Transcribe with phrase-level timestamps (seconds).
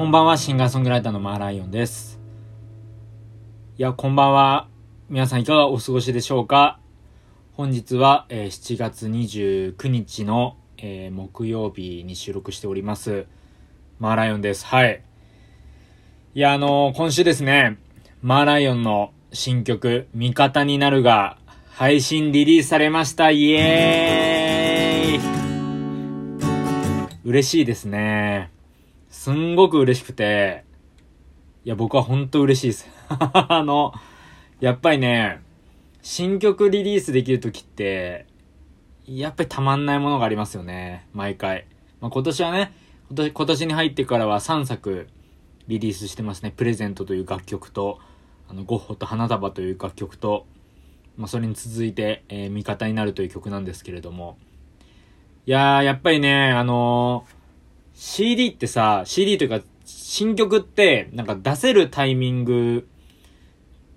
[0.00, 2.18] こんばんは、シンガーソングライターのマーライオンです。
[3.76, 4.66] いや、こんばんは。
[5.10, 6.80] 皆さんいかがお過ごしでしょうか？
[7.52, 13.26] 本日は、えー、7月29日の、えー、木曜日に収録しております。
[13.98, 14.64] マーライオンです。
[14.64, 15.02] はい。
[16.34, 17.76] いや、あのー、今週ですね、
[18.22, 21.36] マーライオンの新曲、味方になるが、
[21.68, 23.30] 配信リリースされました。
[23.30, 25.26] イエー
[27.18, 28.50] イ嬉しいですね。
[29.10, 30.64] すんごく嬉しくて、
[31.64, 32.88] いや、僕は本当嬉しいです。
[33.08, 33.92] あの、
[34.60, 35.42] やっぱりね、
[36.00, 38.26] 新曲リリースできるときって、
[39.06, 41.08] やっぱりたまんないものがありますよね。
[41.12, 41.66] 毎回。
[42.00, 42.72] まあ、今年はね、
[43.08, 45.08] 今年今年に入ってからは3作
[45.66, 46.52] リリースしてますね。
[46.56, 47.98] プレゼントという楽曲と、
[48.48, 50.46] あの、ゴッホと花束という楽曲と、
[51.16, 54.38] まあ、それに続いて、えー、味方になるという曲なんですけれども。
[55.46, 57.39] いやー、やっぱりね、あのー
[58.00, 62.88] CD ってさ、CD というか、新曲って、なんか出せるタイミング、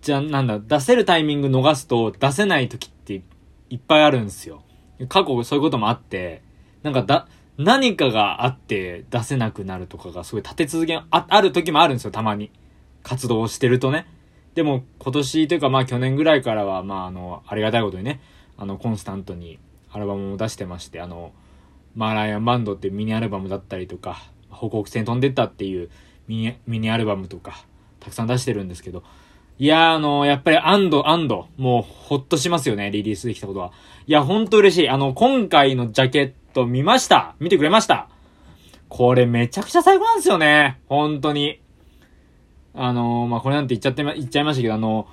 [0.01, 3.21] じゃ、なんだ、出せるタイミング逃すと出せない時って
[3.69, 4.61] いっぱいあるんですよ。
[5.07, 6.41] 過去そういうこともあって、
[6.81, 12.51] なんかだ、何かがあって出せなくなるとかがすごい立て続けあ、ある時もあるんですよ、たまに。
[13.03, 14.05] 活動してるとね。
[14.53, 18.19] でも今年というかまあ去年ぐらいからはまああの、ありがたいことにね、
[18.57, 19.59] あの、コンスタントに
[19.93, 21.31] アルバムを出してまして、あの、
[21.95, 25.89] マーライアンバンドってミニアルバムだったりとか、報告戦飛んでったっていう
[26.27, 27.66] ミニミニアルバムとか、
[27.99, 29.03] たくさん出してるんですけど、
[29.59, 31.47] いやあの、やっぱり安堵、安堵。
[31.58, 33.71] もう、ほっとしますよね、リリースできたことは。
[34.08, 34.89] いや、ほんと嬉しい。
[34.89, 38.09] あの、今回のジャケット見ました見てくれました
[38.89, 40.80] これめちゃくちゃ最高なんですよね。
[40.88, 41.61] 本当に。
[42.75, 45.08] あのまあ、これなんて言っちゃって、言っちゃいましたけど、あの、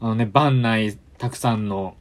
[0.00, 1.94] あのね、バン内たくさんの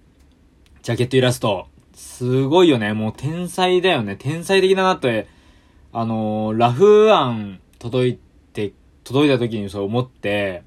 [0.82, 1.68] ジャケットイラスト、
[2.02, 2.94] すごいよね。
[2.94, 4.16] もう天才だよね。
[4.16, 5.28] 天才的だなって、
[5.94, 8.20] あのー、ラフ案届い
[8.54, 8.74] て、
[9.04, 10.64] 届いた時にそう思って、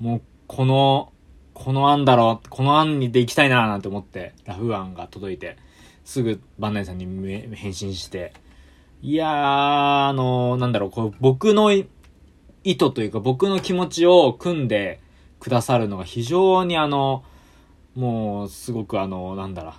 [0.00, 1.12] もうこの、
[1.52, 5.56] この案だろう、この案にで行きたいななんて思って、ラフ案が届いて、
[6.04, 7.06] すぐバンナイさんに
[7.54, 8.32] 返信して、
[9.02, 11.86] いやー、あのー、なんだろう、こう僕の意
[12.64, 15.00] 図というか僕の気持ちを組んで
[15.38, 17.24] くださるのが非常にあの、
[17.94, 19.74] もうすごくあの、なんだろう、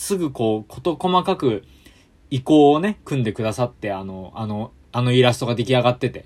[0.00, 1.62] すぐこう、こと細かく
[2.30, 6.24] 意向をね、組んでくださって、あの、あの、あのイラストが出来上がってて。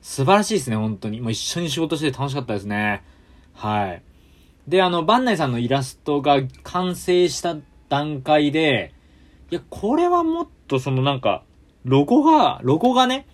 [0.00, 1.20] 素晴らしいですね、本当に。
[1.20, 3.02] もう一緒に仕事して楽しかったですね。
[3.54, 4.02] はい。
[4.68, 7.56] で、あの、バンナイさんのイラストが完成した
[7.88, 8.94] 段階で、
[9.50, 11.42] いや、これはもっとそのなんか、
[11.84, 13.26] ロゴが、ロゴがね、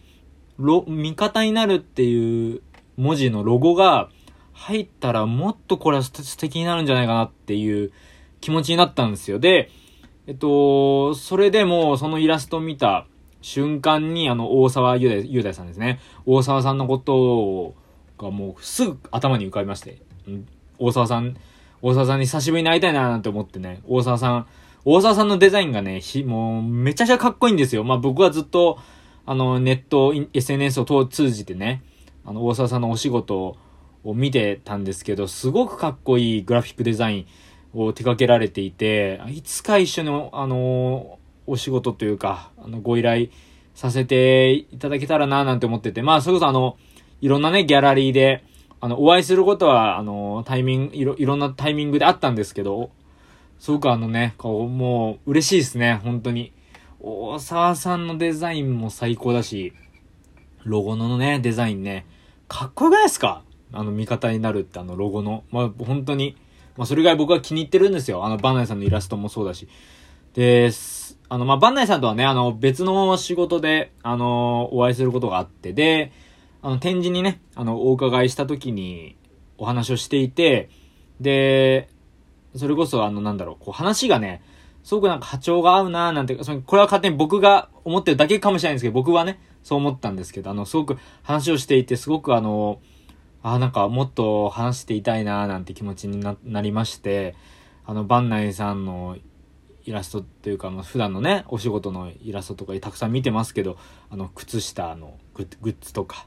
[0.57, 2.63] ロ、味方になるっていう
[2.97, 4.09] 文字のロゴが
[4.55, 7.93] 入ったらもっとこれは素敵になるんじゃないかなっていう
[8.45, 9.39] 気持ちになったんですよ。
[9.39, 9.71] で、
[10.27, 13.07] えっと、それでも、そのイラストを見た
[13.41, 15.99] 瞬間に、あの、大沢雄大雄大さんですね。
[16.27, 17.75] 大沢さんのこと
[18.23, 20.03] がもうすぐ頭に浮かびまして、
[20.79, 21.39] 大沢さん、
[21.81, 24.47] 大沢さんに久しぶりに会いたいななんて思ってね、大沢さん、
[24.85, 27.83] 大沢さんのデザインがね、もう、めちゃくちゃかっこいいんですよ。
[27.83, 28.79] まあ僕はずっと、
[29.25, 31.83] あの、ネット、SNS を通じてね、
[32.27, 33.57] あの、大沢さんのお仕事
[34.05, 37.27] を見てたんですけど、すごくかっこいいグラフィックデザイン、
[37.75, 43.29] を手掛けられていて、いつか一緒に、あの、お仕事というか、あの、ご依頼
[43.75, 46.77] させていただけたらな、なんて思ってて、まあ、それこそあの、
[47.21, 48.45] いろんなね、ギャラリーで、
[48.81, 52.91] あの、お会いすることは、あの、タイミング、いろ、いろんなタイミングであったんですけど、
[53.59, 56.53] すごくあのね、こう、もう、嬉しいですね、本当に。
[57.01, 59.73] 大沢さんのデザインも最高だし、
[60.65, 62.07] ロゴのね、デザインね、
[62.49, 63.43] かっこよくないですか？
[63.73, 65.45] あの、味方になるってあの、ロゴの。
[65.51, 66.37] まあ、本当に、
[66.77, 68.25] まあ、それぐらい僕は気に入ってるんですよ。
[68.25, 69.69] あの、バンナイさんのイラストもそうだし。
[70.35, 70.71] で、
[71.29, 76.13] あの、まあ、バンナイさんとはね、あの、別の仕事で、あの、お会いすることがあって、で、
[76.63, 79.17] あの、展示にね、あの、お伺いした時に
[79.59, 80.69] お話をしていて、
[81.21, 81.89] で、
[82.57, 84.43] それこそ、あの、なんだろう、こう、話がね、
[84.83, 92.81] すごくなんか波長が合うなーなんて、そのこれは勝手に僕が思ってるだけかもしれないんですけど、僕はね、そう思ったんですけど、あの、すごく話をしていて、すごくあの、
[93.47, 97.37] あなんかもっと話していたいななんて気持ちになりまして、
[97.85, 99.19] あの、バンナイさんの
[99.85, 103.77] イラストっていうか、まあ、普段のね、お仕事のイラストとかたくさん見てますけど、
[104.09, 106.27] あの、靴下のグッズとか、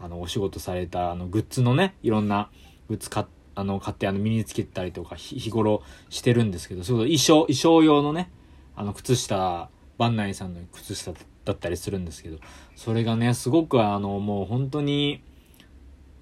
[0.00, 2.50] あの、お仕事された、あの、グッズのね、いろんな
[2.88, 8.28] グッズ買あの、買ってあの、身につけたりとか、日頃してるんですけど、そう衣装、衣装用のね、
[8.74, 11.12] あの、靴下、バンナイさんの靴下
[11.44, 12.38] だったりするんですけど、
[12.74, 15.22] それがね、すごくあの、もう本当に、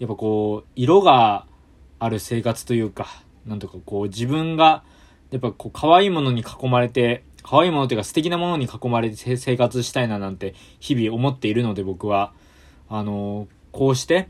[0.04, 1.46] やっぱこう、色が
[1.98, 3.06] ある生活というか、
[3.46, 4.84] なんとかこう自分が、
[5.30, 12.34] やっぱこう可愛いものに囲まれて、可愛いものというか素敵なものに囲まれて生活したいななんて日々思っているので僕は、
[12.90, 14.28] あの、こうして、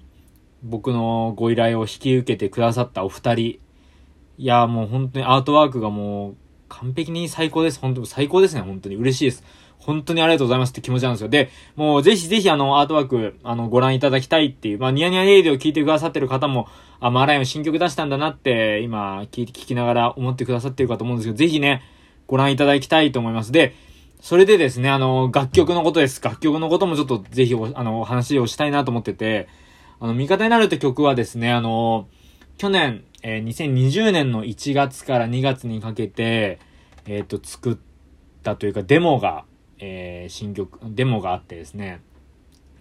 [0.63, 3.43] 僕のご依頼を引き受けてくださったお二人。
[3.43, 3.61] い
[4.39, 6.37] や、もう本当にアートワークがもう
[6.69, 7.81] 完璧に最高です。
[7.81, 8.61] 本当に最高ですね。
[8.61, 9.43] 本当に嬉しいです。
[9.85, 11.29] 本当にありがとうございますって気持ちなんですよ。
[11.29, 16.69] で、もうぜひぜひあの、アートワーク、あの、ご覧いただきたいっていう、まあ、ニヤニヤレイディを聞いてくださってる方も、
[17.01, 21.83] あ、マーライオン新曲出したんだなって、今、聞いて、聞きながら思ってくださってるかと思うんですけど、ぜひね、
[22.27, 23.53] ご覧いただきたいと思います。
[23.53, 23.75] で、
[24.21, 26.23] それでですね、あの、楽曲のことです。
[26.23, 29.49] 楽曲のこともちょっとぜひあの、話をしたいなと思ってて、
[30.01, 32.09] あの、味方になるって曲はですね、あの、
[32.57, 36.59] 去年、えー、2020年の1月から2月にかけて、
[37.07, 37.77] えっ、ー、と、作っ
[38.43, 39.45] たというか、デモが、
[39.79, 42.01] えー、新曲、デモがあってですね。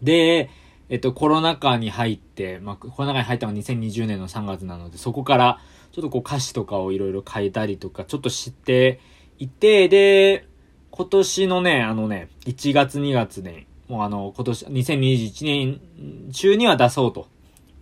[0.02, 0.50] で、
[0.90, 5.60] えっと、コロナ禍に入って、まあ、コロナ禍に入ったのが2020年の3月なので、そこから、
[5.92, 9.00] ちょっとこう歌詞とかをいろいろ変えたりとか、ちょっと知って
[9.40, 10.48] いて、で、
[10.92, 17.28] 今年のね、あのね、1月2月ね、もうあの、今年、2021年中には出そうと。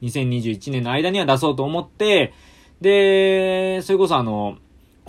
[0.02, 2.34] 2021年の間には出そうと思って、
[2.80, 4.58] で、それこそあの、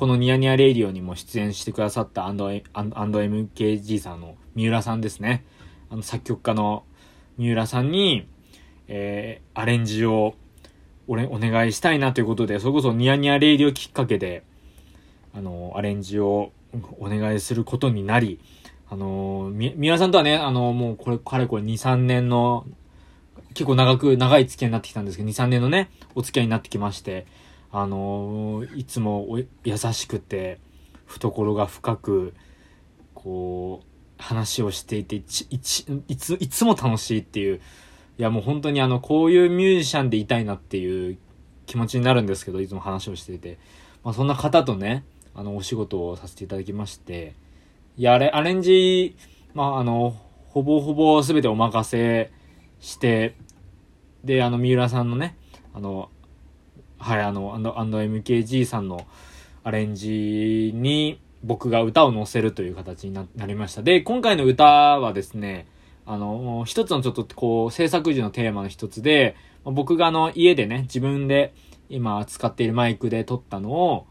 [0.03, 5.45] このニヤニヤレイディオにも出演してくださった &MKG さんの三浦さんですね。
[5.91, 6.83] あの作曲家の
[7.39, 8.27] 三浦さんに、
[8.89, 10.35] えー、アレンジを
[11.07, 14.43] おお願いしたいなということで、それこそニヤニヤレイディオきっかけで、
[15.37, 16.51] あの、アレンジを
[16.99, 18.41] お願いすることになり、
[18.91, 22.67] あの、み、三浦さんとはね、あの、もうこれ、かれこれ2、3年の、
[23.55, 27.25] 結構長く、長い付き合いになってきたんですけど、2、3年のね、お付き合いになってきまして、
[27.73, 30.61] あのいつも優しくて
[31.07, 32.35] 懐が深く
[33.15, 37.61] こう話をしていていちいちいついつも楽しいっていう
[38.19, 41.19] いやもう本当にあのこういうミュージシャンでいたいなっていう
[41.65, 43.59] 気持ちになるんですけどいつも話をしていて、
[44.05, 45.05] まあ、そんな方とね
[45.35, 47.35] あのお仕事をさせていただきまして
[47.97, 49.17] いやあれアレンジ
[49.55, 50.15] まああの
[50.49, 52.31] ほぼほぼ全てお任せ
[52.81, 53.35] して
[54.25, 55.37] であの三浦さんのね
[55.73, 56.11] あの
[57.03, 59.09] はい、あの、アンド &MKG さんの
[59.65, 63.83] アレンジに僕が歌を載せるという形になりました。
[63.83, 65.67] で、今回の歌はですね、
[66.07, 69.35] あの、一つのちょっとこう、制作時のテーマの一つで、
[69.65, 71.53] 僕があの、家でね、自分で
[71.89, 74.07] 今使っているマイクで撮ったのを、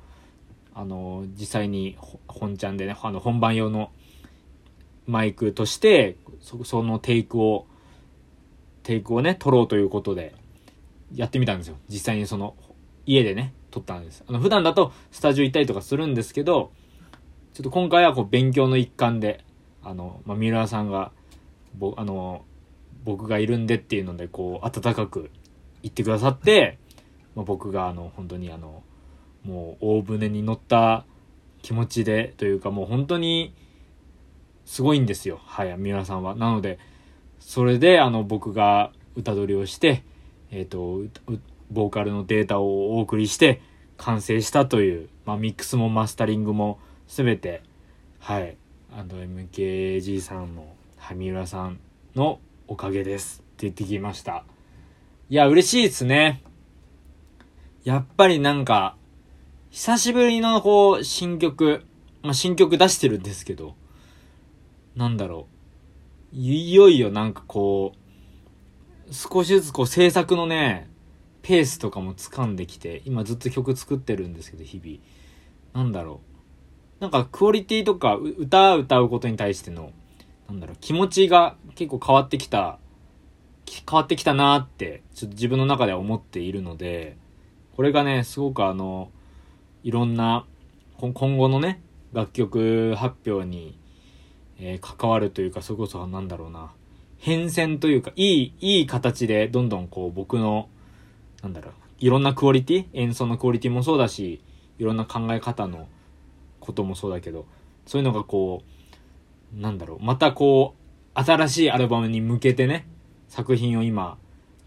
[0.74, 1.98] あの、実際に
[2.28, 3.94] 本ちゃんでね、あの、本番用の
[5.08, 7.68] マイクとして、そそのテイクを、
[8.84, 10.36] テイクをね、撮ろうということで、
[11.16, 11.78] やってみたんですよ。
[11.88, 12.56] 実際にその
[13.12, 14.24] 家でね、撮ったんです。
[14.28, 16.72] あの、普段だとスタジオ行ったりとかするんですけど、
[17.54, 19.44] ちょっと今回はこう勉強の一環で、
[19.84, 21.12] あの、まあ、三浦さんが、
[21.75, 22.46] ぼ、あの、
[23.04, 25.31] 僕がいるんでっていうので、こう、温かく
[25.81, 26.78] 言ってくださって、
[27.36, 28.84] まあ、僕があの、本当にあの、
[29.44, 31.06] もう大船に乗った
[31.62, 33.54] 気持ちで、というかもう本当に、
[34.66, 35.40] すごいんですよ。
[35.44, 36.36] はい、三浦さんは。
[36.36, 36.80] なので、
[37.40, 40.04] それで、あの、僕が歌取りをして、
[40.52, 41.02] えっ、ー、と、
[41.71, 43.62] ボーカルのデータをお送りして
[43.97, 47.63] 完成したという、まあ、ミックスもマスタリングも全て、
[48.19, 48.57] はい、
[48.91, 51.79] あの MKG さんの、はみうらさん
[52.15, 54.44] のおかげですって言ってきました。
[55.29, 56.44] いや、嬉しいですね。
[57.83, 58.97] やっぱりなんか、
[59.69, 61.83] 久しぶりのこう、新曲、
[62.21, 63.75] まあ、新曲出してるんですけど、
[64.95, 65.47] なんだろ
[66.33, 66.35] う。
[66.35, 67.94] いよいよなんかこ
[69.09, 70.91] う、少しずつこう制作のね、
[71.42, 75.83] ペースとかも掴んできて、今ずっと曲作ってるんですけど、日々。
[75.83, 76.21] なんだろ
[77.00, 77.02] う。
[77.02, 79.92] なんかクオリティとか歌歌うことに対しての、
[80.48, 82.78] なんだろう、気持ちが結構変わってきた、
[83.68, 87.18] 変わってきたなーって、ちょっと自分の中では思っているので、
[87.76, 89.12] これがね、すごくあの、
[89.83, 90.45] いろんな、
[91.00, 91.81] 今後のね、
[92.14, 93.80] 楽曲発表に、
[94.60, 96.71] えー、関わるというか、それこそなんだろうな、
[97.18, 100.69] 変遷というか、いい、いい形でどんどんこう僕の
[101.42, 102.86] なんだろう、いろんなクオリティ？
[102.94, 104.42] 演奏のクオリティもそうだし、
[104.80, 105.88] いろんな考え方の
[106.60, 107.45] こともそうだけど、
[107.86, 108.64] そういうのがこ
[109.57, 110.76] う、なんだろう、またこ
[111.16, 112.88] う、新しいアルバムに向けてね、
[113.28, 114.18] 作品を今、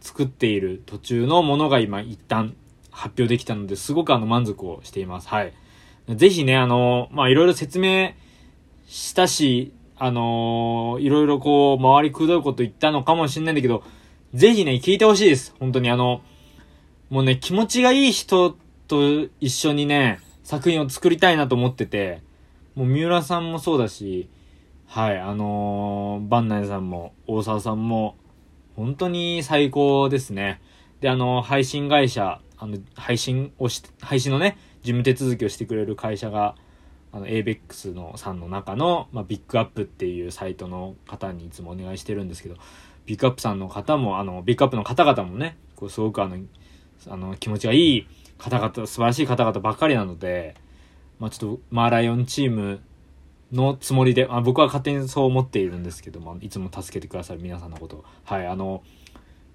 [0.00, 2.54] 作っている途中のものが今一旦
[2.90, 5.28] 発表できたので、すごくあの満足をしています。
[5.28, 5.52] はい。
[6.08, 8.12] ぜひね、あの、まあ、いろいろ説明
[8.86, 13.82] したし、あのいろいろこう、周りくどいこと言ったのかもしれないんだけど、
[14.34, 15.54] ぜひね、聞いてほしいです。
[15.58, 16.20] 本当にあの、
[17.10, 18.56] もうね、気持ちがいい人
[18.88, 22.22] と一緒にね、作品を作りたいなと思ってて、
[22.74, 24.28] もう三浦さんもそうだし、
[24.86, 28.16] はい、あのー、バンナイさんも、大沢さんも、
[28.76, 30.60] 本当に最高ですね。
[31.00, 36.54] で、あのー、配信会社、あの、配信をし、配信のね、事務手続きをしてくれる会社が、
[37.12, 42.56] あの、ABEX のさんの中の、まあ、ビッグアップっていうサイトの方にいつもお願いしてるんですけど、
[43.06, 46.36] ビッグアップさんの方も、あの、ビッグアップの方々もね、こう、すごくあの、
[47.08, 48.06] あの、気持ちがいい
[48.38, 50.54] 方々、素晴らしい方々ばっかりなので、
[51.18, 52.80] まあちょっと、マーライオンチーム
[53.52, 58.82] のつもりで、あ僕は勝手にそう思っているんですけども、いつも助けてくださる皆さんのこと、はい、あの、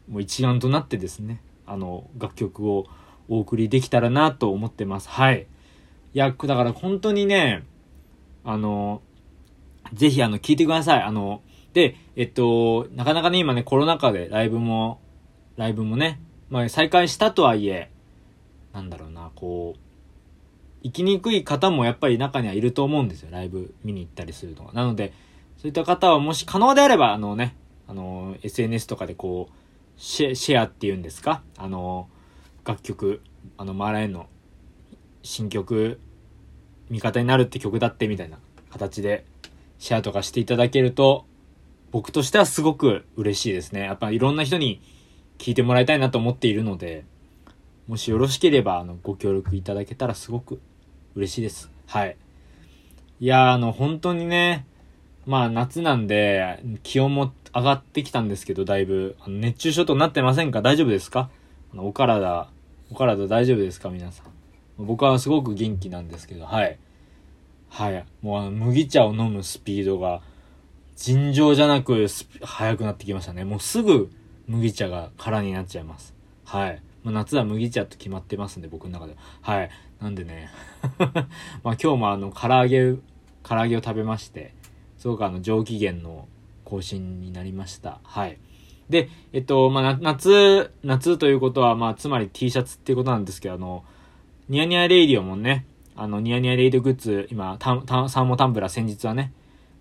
[0.08, 2.86] もう一丸となってですね、あの、楽曲を
[3.28, 5.10] お送りできたらなと思ってます。
[5.10, 5.48] はい。
[6.14, 7.64] いや、だから本当にね、
[8.44, 9.02] あの、
[9.94, 11.04] ぜひあの、聞いてください。
[11.04, 11.42] あの、
[11.74, 15.00] で、えっと、なかなかね、今ね、コロナ禍でライブも、
[15.56, 17.92] ライブもね、まあ再開したとはいえ、
[18.74, 19.80] なんだろうな、こう、
[20.82, 23.30] 行きにくい方もやっぱり中にはいると思うんですよ。
[23.32, 24.74] ライブ見に行ったりするのが。
[24.74, 25.14] なので、
[25.58, 27.56] そういった方はもし可能であれば、あのね、
[27.88, 29.54] あの、SNS とかでこう、
[29.98, 31.44] シェシェアっていうんですか？
[31.58, 32.08] あの、
[32.66, 33.22] 楽曲、
[33.58, 34.28] あの、マーラインの
[35.22, 36.00] 新曲、
[36.90, 38.40] 味方になるって曲だってみたいな
[38.72, 39.26] 形で
[39.78, 41.26] シェアとかしていただけると、
[41.92, 43.82] 僕としてはすごく嬉しいですね。
[43.82, 44.82] やっぱいろんな人に
[45.40, 47.06] 聞いてもらいたいなと思っているので、
[47.88, 50.62] もしよろしければ、あの、ご協力いただけたらすごく
[51.16, 51.72] 嬉しいです。
[51.88, 52.16] はい。
[53.20, 54.68] いやあの、本当にね、
[55.26, 59.16] まあ夏なんで、気温も上がってきたんですけど、だいぶ。
[59.28, 60.62] 熱中症となってませんか？
[60.62, 61.30] 大丈夫ですか？
[61.76, 62.50] お体、
[62.92, 63.90] お体大丈夫ですか？
[63.90, 64.26] 皆さん。
[64.78, 66.78] 僕はすごく元気なんですけど、はい。
[67.70, 68.06] はい。
[68.22, 70.22] もうあの、麦茶を飲むスピードが、
[70.96, 72.08] 尋常じゃなく
[72.42, 73.46] 速くなってきましたね。
[73.46, 74.12] もうすぐ
[74.50, 76.16] 麦茶が空になっちゃいます。
[76.44, 76.82] はい。
[77.04, 79.20] まあ、夏は麦茶と決まってますんで、僕の中では。
[79.42, 79.70] はい。
[80.02, 80.50] なんでね
[81.64, 82.96] まあ今日もあの、唐揚げ、
[83.44, 84.56] 唐揚げを食べまして、
[84.98, 86.28] すごくあの、上機嫌の
[86.66, 88.00] 更新になりました。
[88.04, 88.40] はい。
[88.90, 93.84] で、えっと、まあ、夏、夏ということは、まあ、つまり T シャツっていうことなんですけど、あの、
[94.48, 99.32] ニヤニヤレイディオもね、あの、ニヤニヤレイドグッズ、今、サーモタンブラー先日はね、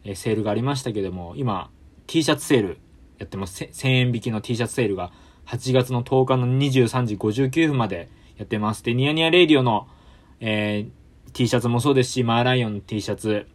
[0.05, 1.71] えセールがありましたけども、今、
[2.07, 2.79] T シャツセール
[3.19, 3.65] やってます。
[3.65, 5.13] 1000円引きの T シャツセールが
[5.47, 8.83] 8月の10日の23時59分までやってます。
[8.83, 9.89] で、ニヤニヤレイディオの、
[10.41, 13.47] えー、T シャツもそうですし、マーライオンの T シャツ、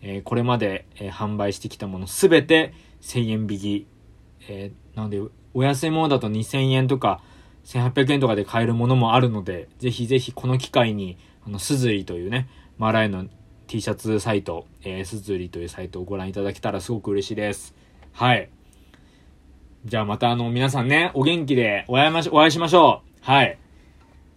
[0.00, 2.72] えー、これまで、えー、販売してきたものすべて
[3.02, 3.86] 1000円引き。
[4.48, 5.20] えー、なので、
[5.52, 7.22] お安いものだと2000円とか
[7.64, 12.48] 1800円とかで買えるものもあるので、ぜひぜひこの機会に、あの、すずりというね、
[12.78, 13.24] マーライオンの
[13.66, 17.74] T シャツサイト、えー、すずりというサイトをご覧いただけたらすごく嬉しいです。
[18.12, 18.50] はい。
[19.84, 23.18] じゃあまたあの、皆さんね、お元気でお会いまし、お会いしましょう。
[23.22, 23.58] はい。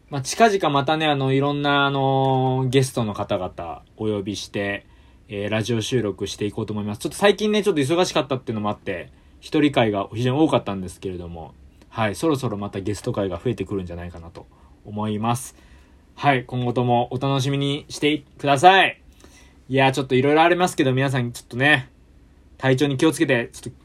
[0.09, 4.85] まあ、近々またね、あの、いろんなあの、ゲストの方々お呼びして、
[5.27, 6.99] えー、ラジオ収録していこうと思います。
[6.99, 11.53] ちょっと最近ね、ちょっと忙しかったっていうのもあって、一人会が非常に多かったんですけれども、
[11.89, 14.47] はい、そろそろまたゲスト会が増えてくるんじゃないかなと
[14.85, 15.55] 思います。
[16.15, 19.01] はい、今後ともお楽しみにしてください。
[19.67, 21.89] いや、ちょっといろいろありますけど、皆さんちょっとね、
[22.57, 23.82] 体調に気をつけて、ちょっと、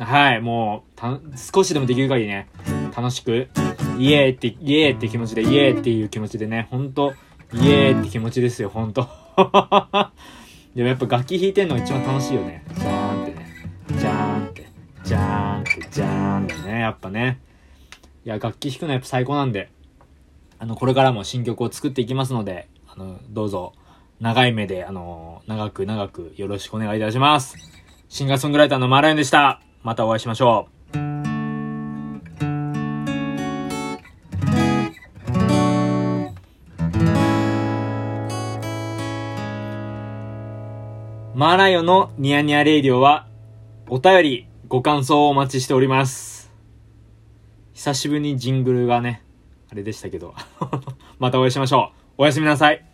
[0.00, 2.48] はい、もう、少しでもできる限りね、
[2.96, 3.48] 楽しく、
[3.98, 7.12] イエーって、イエーって気持ちで、イエーっていう気持ちでね、ほんと、
[7.52, 9.08] イエーって気持ちですよ、ほんと。
[10.74, 12.64] でもやっぱ楽器弾いてんのが一番楽しいよね。
[12.74, 13.46] ジャーンってね。
[13.88, 14.68] ジャーンって。
[15.04, 16.80] ジャーンって、ジャーンってね。
[16.80, 17.40] やっぱね。
[18.24, 19.70] いや、楽器弾くのはやっぱ最高なんで。
[20.58, 23.72] あの、これからも新曲を作っていきますので、あの、どうぞ、
[24.20, 27.56] 長い目で、あの、長く長くよろしくお願いいたします。
[28.08, 29.60] シンガーソングライターのマーラインでした。
[29.82, 30.80] またお会いしましょう。
[41.40, 43.26] マーライオンのニヤニヤレイディオは、
[43.88, 46.52] お便り、ご感想をお待ちしております。
[47.72, 49.22] 久しぶりにジングルがね、
[49.72, 50.34] あれでしたけど。
[51.18, 52.22] またお会いしましょう。
[52.22, 52.89] おやすみなさい。